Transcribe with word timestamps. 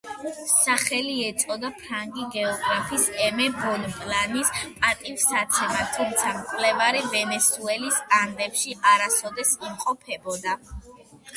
სახელი 0.51 1.11
ეწოდა 1.23 1.69
ფრანგი 1.81 2.23
გეოგრაფის 2.35 3.03
ემე 3.25 3.45
ბონპლანის 3.57 4.49
პატივსაცემად, 4.85 5.91
თუმცა 5.97 6.31
მკვლევარი 6.39 7.03
ვენესუელის 7.11 7.99
ანდებში 8.21 8.75
არასოდეს 8.93 9.53
იმყოფებოდა. 9.69 10.57